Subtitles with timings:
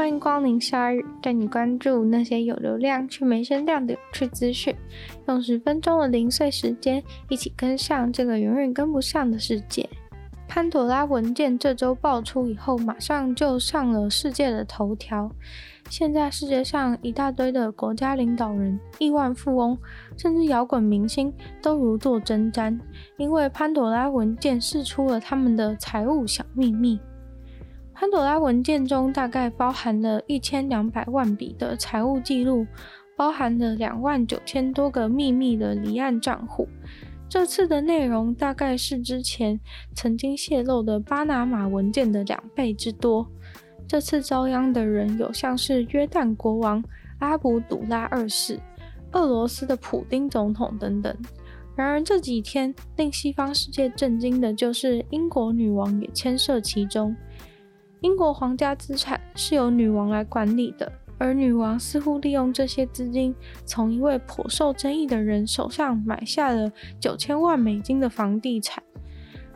[0.00, 4.74] 欢迎光临鲨语，带你关注那些有流量却没声量的有趣资讯。
[5.28, 9.86] 用十分钟的零碎时间，一起跟上这个永远跟不上的世界。
[10.48, 15.30] 潘朵拉文件这周爆出以后，马上就上了世界的头条。
[15.90, 19.76] 现在世界上一大堆的国家领导人、亿万富翁，
[20.16, 21.30] 甚至摇滚明星
[21.60, 22.80] 都如坐针毡，
[23.18, 26.98] 因为潘朵拉文件释出了他们的财务小秘密。
[28.00, 32.66] 潘朵拉文件中大概包含了一千两百万笔的财务记录，
[33.14, 36.66] 包含了两万九千多个秘密的离岸账户。
[37.28, 39.60] 这次的内容大概是之前
[39.94, 43.30] 曾经泄露的巴拿马文件的两倍之多。
[43.86, 46.82] 这次遭殃的人有像是约旦国王
[47.18, 48.58] 阿卜杜拉二世、
[49.12, 51.14] 俄罗斯的普丁总统等等。
[51.76, 57.14] 然而这几天令西方世界震惊的就是英国女王也牵涉其中。
[58.00, 63.34] 英国皇家资产是由女王来管理的，而女王似乎利用这些资金
[63.66, 68.82] 从一位颇受争议的人手上买下了九千万美金的房地产。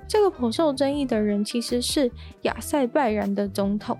[0.06, 2.10] 这个颇受争议的人其实是
[2.42, 3.98] 亚塞拜然的总统。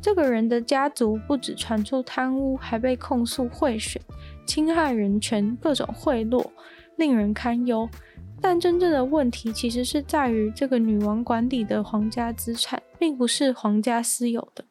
[0.00, 4.00] 这个人的家族不止传出贪污，还被控诉贿选、
[4.46, 6.44] 侵害人权、各种贿赂，
[6.96, 7.88] 令人堪忧。
[8.40, 14.64] 但真正的问题其实是在于，这个女王管理的皇家资产并不是皇家私有的，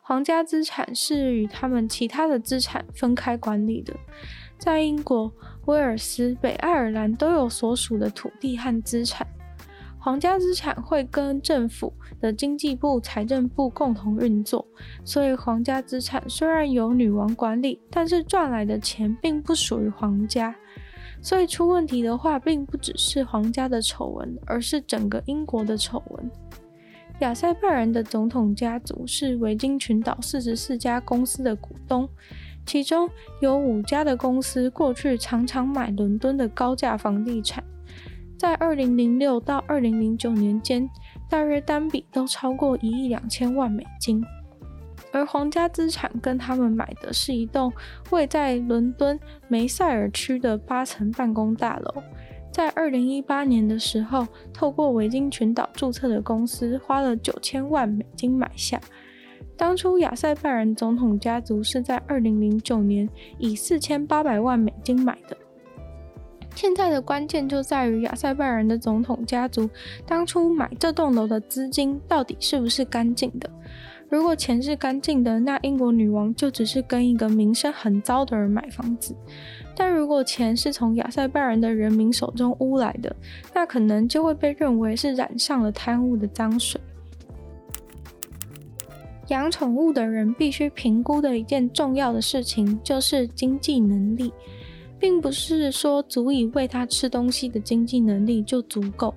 [0.00, 3.92] 皇家资产是与他们其他的资产分开管理的。
[4.56, 5.30] 在英国、
[5.66, 9.26] 威尔斯、北爱尔兰都有所属的土地和资产。
[9.98, 14.66] 皇家资产会跟政府的经济部、财政部共同运作，
[15.04, 20.56] 所以皇家资产虽然由女王管理，但是赚来的钱并不属于皇家。
[21.20, 26.30] 所以出问题的话，并不只是皇家的丑闻，而是整个英国的丑闻。
[27.20, 32.06] 亚塞拜然的总统家族是维京群岛四十四家公司的股东，
[32.66, 33.08] 其中
[33.40, 37.64] 有五家的公司过去常常买伦敦的高价房地产。
[38.38, 40.86] 在二零零六到二零零九年间，
[41.30, 44.22] 大约单笔都超过一亿两千万美金。
[45.10, 47.72] 而皇家资产跟他们买的是一栋
[48.10, 49.18] 位在伦敦
[49.48, 52.02] 梅塞尔区的八层办公大楼。
[52.50, 58.80] 在二零一八年的时候，透过维京群岛注册的公司花了九千万美金买下。
[59.56, 63.08] 当初亚塞拜然总统家族是在二零零九年
[63.38, 65.36] 以四千八百万美金买的。
[66.54, 69.68] 现在的关键就在于亚塞拜然的总统家族
[70.06, 73.50] 当初买这栋楼的资金到底是不是干净的？
[74.08, 79.14] 如果钱是干净的，那英国女王就只是跟一个名声很糟的人买房子；
[79.74, 83.14] 但如果钱是从亚塞拜然的人民手中污来的，
[83.54, 86.80] 那可能就会被认为是染上了贪污的脏水。
[89.28, 94.32] 养宠物的人必须评估的一件重要的事情就是经济能力。
[94.98, 99.14] 并不是说足以喂它吃东西的经济能力就足够，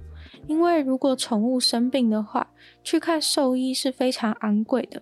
[0.49, 2.49] 因为如果宠物生病的话，
[2.83, 4.99] 去看兽医是非常昂贵的。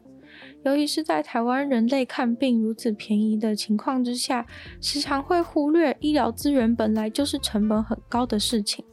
[0.65, 4.45] 尤其是在台湾人类看病如此便宜的情况之下，
[4.81, 8.83] 时常会忽略医疗资源本来就是成本很高的事情。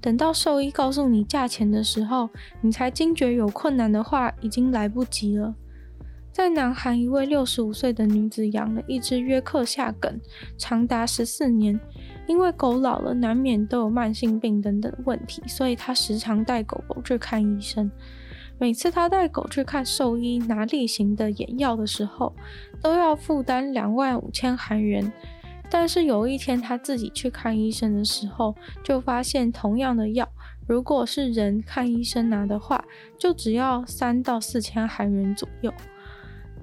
[0.00, 2.30] 等到兽医告诉你价钱的时候，
[2.62, 5.54] 你才惊觉有困难的话，已经来不及了。
[6.32, 10.18] 在南韩，一位六十五岁的女子养了一只约克夏梗，
[10.56, 11.78] 长达十四年。
[12.26, 17.90] 因为狗老了，难免都有慢性病等等问题，所以他时常带狗狗去看医生。
[18.58, 22.34] 每次他带狗去看兽医拿例行的眼药的时候，
[22.80, 25.12] 都要负担两万五千韩元。
[25.70, 28.54] 但是有一天，他自己去看医生的时候，
[28.84, 30.28] 就发现同样的药，
[30.68, 32.84] 如果是人看医生拿的话，
[33.18, 35.72] 就只要三到四千韩元左右。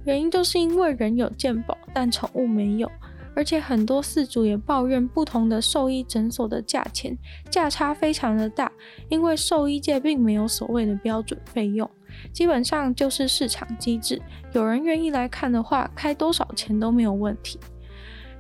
[0.05, 2.89] 原因就是因为人有健保，但宠物没有，
[3.35, 7.17] 而且很多饲主也抱怨不同的兽医诊所的价钱
[7.49, 8.71] 价差非常的大，
[9.09, 11.89] 因为兽医界并没有所谓的标准费用，
[12.33, 14.21] 基本上就是市场机制，
[14.53, 17.59] 有人愿意来看的话，开多少钱都没有问题。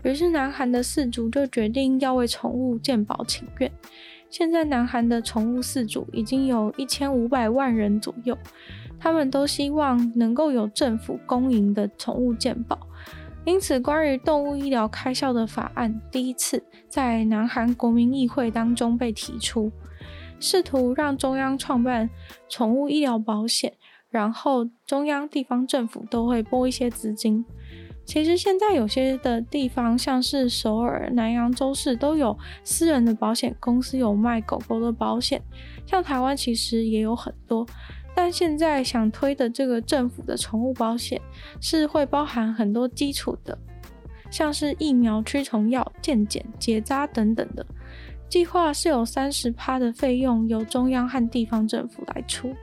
[0.03, 3.71] 于是南韩的饲主就决定要为宠物健保请愿。
[4.29, 8.37] 现在南韩的宠物饲主已经有一千五百万人左右。
[9.03, 12.79] 他们都希望能够有政府公营的宠物健保，
[13.43, 19.71] 因此关于动物医疗开销的法案第一次在南韩国民议会当中被提出，
[20.39, 22.09] 试图让中央创办
[22.47, 23.73] 宠物医疗保险，
[24.09, 27.43] 然后中央地方政府都会拨一些资金。
[28.03, 35.41] 其实现在有些的地方，像是首尔、南扬州市，都有私人的保险公司有卖狗狗的保险。
[35.85, 37.65] 像台湾其实也有很多，
[38.15, 41.19] 但现在想推的这个政府的宠物保险
[41.59, 43.57] 是会包含很多基础的，
[44.29, 47.65] 像是疫苗、驱虫药、健检、结扎等等的。
[48.29, 52.53] 计划是有三十趴的费用由中央和地方政府来出。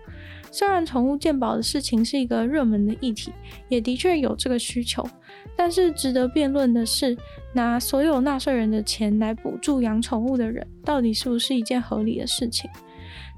[0.50, 3.30] 虽然宠物健保的事情是一个热门的议题，
[3.68, 5.06] 也的确有这个需求，
[5.54, 7.14] 但是值得辩论的是，
[7.52, 12.70] 拿所有纳税人的钱来补助养宠物的人，到底是不是一件合理的事情？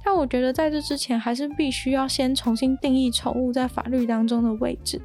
[0.05, 5.01] 但我觉得在这之前，还是必须要先重新定义宠物在法律当中的位置。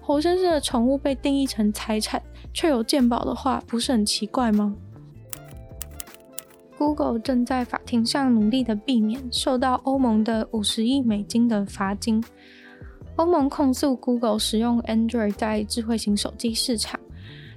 [0.00, 2.20] 活生生的宠物被定义成财产，
[2.52, 4.74] 却有健保的话，不是很奇怪吗
[6.76, 12.24] ？Google 正在法庭上努力的避免受到欧盟的五十亿美金的罚金。
[13.16, 16.98] 欧盟控诉 Google 使用 Android 在智慧型手机市场，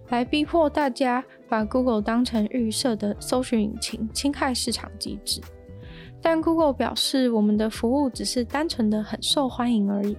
[0.10, 5.40] 来逼迫大家把 Google 当成预设的搜寻引擎，侵害市场机制。
[6.24, 10.16] 但 Google 表示，我们的服务只是单纯的很受欢迎而已。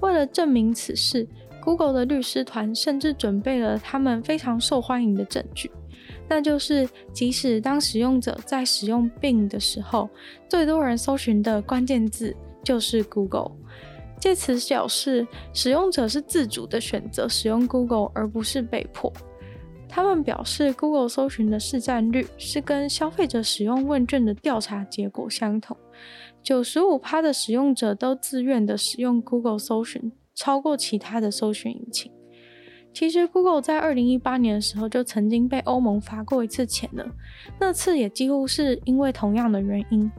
[0.00, 1.26] 为了证明此事
[1.60, 5.70] ，Google 的律师团甚至准备了他们非常受欢迎的证据。
[6.28, 10.08] 那就是，即使当使用者在使用 Bing 的时候，
[10.48, 13.50] 最多人搜寻的关键字就是 Google，
[14.20, 19.12] 借此表示使用者是自主的选择使用 Google，而不是被迫。
[19.94, 25.76] 他们表示，Google 搜寻的市占率是跟消费者使用问卷的调查结果相同，
[26.42, 32.10] 九十五趴的使用者都自愿的使用 Google 搜寻，超过其他的搜寻引擎。
[32.92, 37.06] 其实，Google 在二零一八年的时候就曾经被欧盟罚过一次钱了，
[37.60, 40.10] 那次也几乎是因为同样的原因。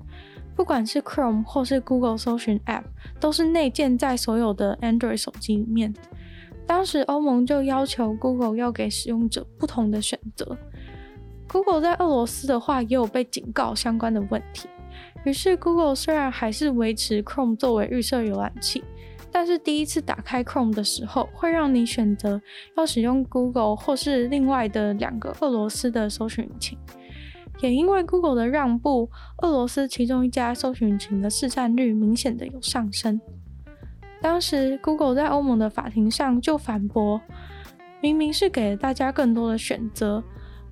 [0.55, 2.85] 不管是 Chrome 或是 Google 搜寻 App，
[3.19, 5.93] 都是内建在所有的 Android 手机里面。
[6.67, 10.57] 当时欧盟就要求 Google 要给使用者不同的选择。
[11.47, 14.67] Google 在俄罗斯的话也有被警告相关的问题，
[15.25, 18.83] 于是 Google 虽然还是维持 Chrome 作为预设浏览器。
[19.31, 22.41] 但是第一次打开 Chrome 的时候，会让你选择
[22.77, 26.77] 要使用 Google 或是另外的两个俄罗斯的搜寻引擎。
[27.61, 29.09] 也因为 Google 的让步，
[29.41, 33.19] 俄罗斯其中一家搜寻引擎的市占率明显的有上升。
[34.25, 37.21] 当时 Google 在欧盟的法庭上就反驳，
[38.01, 40.23] 明明是给了大家更多的选择，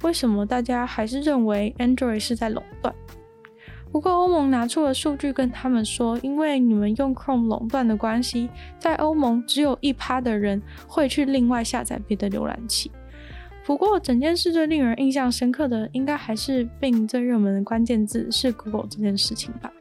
[0.02, 2.92] 为什么大家还是认为 Android 是在垄断？
[3.92, 12.92] 不过，欧盟拿出了数据跟他们说，因为你们用 Chrome 垄断的关系，在欧盟只有一趴的人会去另外下载别的浏览器。
[13.64, 19.72] 不过，整件事最令人印象深刻的，应该还是 Bing 最热门的关键字是 Google 这件事情吧。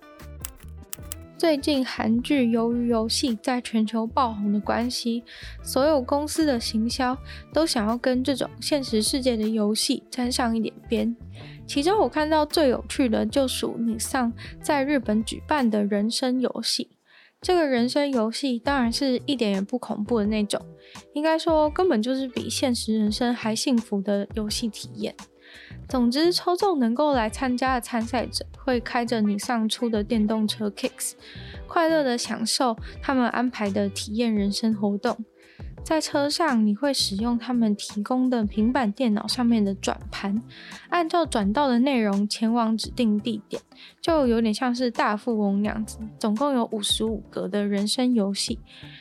[1.43, 5.25] 最近韩剧《鱿鱼游戏》在全球爆红的关系，
[5.61, 7.19] 所有公司的行销
[7.53, 11.17] 都想要跟这种现实世界的游戏沾上一点边。
[11.67, 16.93] 其中我看到最有趣的就属你上在日本举办的人生游戏。
[17.41, 20.65] 这个人生游戏当然是一点也不恐怖的那种，
[21.12, 25.12] 应该说根本就是比现实人生还幸福的游戏体验。
[25.89, 31.13] 总之，抽中能够来参加的参赛者会开着你上出的电动车 Kicks，
[31.67, 35.25] 快乐地享受他们安排的体验人生活动。
[35.85, 40.41] 在车上，你会使用他们提供的平板电脑上面的转盘，
[40.91, 43.61] 按照转到的内容前往指定地点，
[44.01, 45.99] 就有点像是大富翁那样子。
[46.21, 48.61] 总共有五十五格的人生游戏，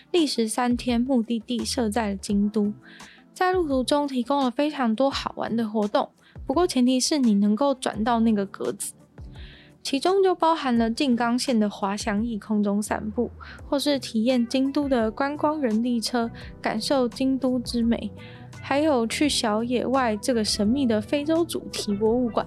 [0.10, 2.74] 历时三天，目的地设在了京都。
[3.32, 6.10] 在路途中提供了非常多好玩的活动，
[6.52, 8.92] 不过前提是你能够转到那个格子。
[9.82, 13.32] 其中就包含了静冈县的滑翔翼空中散步，
[13.70, 16.30] 或是体验京都的观光人力车，
[16.62, 18.12] 感受京都之美，
[18.62, 22.46] 还有去小野外这个神秘的非洲主题博物馆，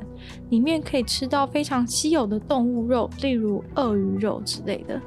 [0.51, 5.01] 里面可以吃到非常稀有的动物肉，例如鳄鱼肉之类的。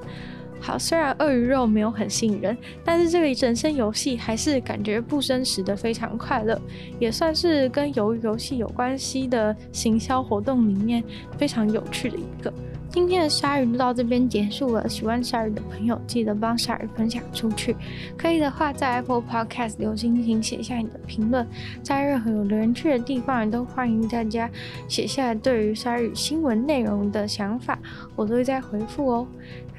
[0.59, 6.59] 好，虽然鳄鱼肉没有很吸引人，但是这个人生游戏还是感觉不真实的非常快乐，
[6.99, 11.03] 也算是跟鱿鱼游戏有关系的行销活动里面
[11.37, 12.51] 非常有趣的一个。
[12.89, 14.89] 今天的鲨鱼就到这边结束了。
[14.89, 17.75] 喜欢鲨鱼的朋友，记得帮鲨鱼分享出去。
[18.17, 21.45] 可以的话，在 Apple Podcast 留星星，写下你的评论。
[21.83, 24.49] 在任何有留言区的地方，也都欢迎大家
[24.87, 27.77] 写下对于鲨鱼新闻内容的想法，
[28.15, 29.27] 我都会再回复哦。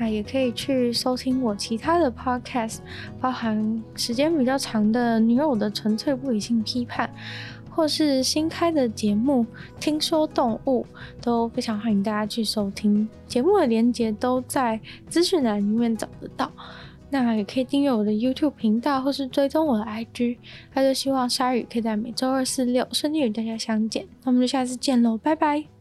[0.00, 2.79] 那也可以去收听我其他的 Podcast，
[3.21, 7.09] 包含时间比较长的《女友的纯粹不理性批判》。
[7.79, 9.47] 或是新开的节目，
[9.79, 10.85] 听说动物
[11.23, 13.09] 都非常欢迎大家去收听。
[13.29, 16.51] 节目的连接都在资讯栏里面找得到。
[17.09, 20.39] 那也可以订阅我的 YouTube 频道，或是追踪我的 IG。
[20.75, 24.05] 那就希望鲨鱼可以在每周二、四、六顺利与大家相见。
[24.25, 25.78] 那我们就下次见喽，拜拜。